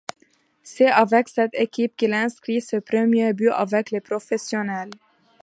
C'est 0.63 0.89
avec 0.89 1.27
cette 1.29 1.53
équipe 1.53 1.95
qu'il 1.95 2.11
inscrit 2.15 2.59
ses 2.59 2.81
premiers 2.81 3.33
buts 3.33 3.51
avec 3.51 3.91
les 3.91 4.01
professionnels. 4.01 4.89